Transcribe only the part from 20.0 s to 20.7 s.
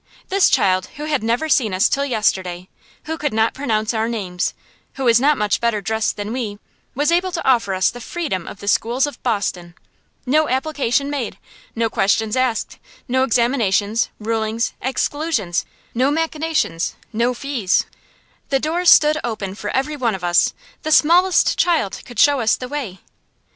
of us.